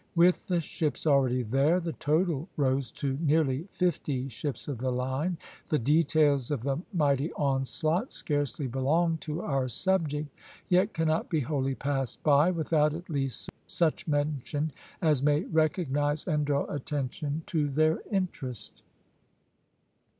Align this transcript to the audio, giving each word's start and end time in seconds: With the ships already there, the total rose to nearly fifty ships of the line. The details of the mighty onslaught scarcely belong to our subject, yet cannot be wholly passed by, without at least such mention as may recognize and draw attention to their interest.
With 0.15 0.47
the 0.47 0.59
ships 0.59 1.05
already 1.05 1.43
there, 1.43 1.79
the 1.79 1.93
total 1.93 2.49
rose 2.57 2.89
to 2.93 3.19
nearly 3.21 3.67
fifty 3.71 4.27
ships 4.29 4.67
of 4.67 4.79
the 4.79 4.91
line. 4.91 5.37
The 5.69 5.77
details 5.77 6.49
of 6.49 6.63
the 6.63 6.77
mighty 6.91 7.31
onslaught 7.33 8.11
scarcely 8.11 8.65
belong 8.65 9.19
to 9.19 9.41
our 9.43 9.69
subject, 9.69 10.29
yet 10.69 10.95
cannot 10.95 11.29
be 11.29 11.41
wholly 11.41 11.75
passed 11.75 12.23
by, 12.23 12.49
without 12.49 12.95
at 12.95 13.11
least 13.11 13.51
such 13.67 14.07
mention 14.07 14.71
as 15.03 15.21
may 15.21 15.41
recognize 15.43 16.25
and 16.25 16.47
draw 16.47 16.65
attention 16.65 17.43
to 17.45 17.67
their 17.69 17.99
interest. 18.11 18.81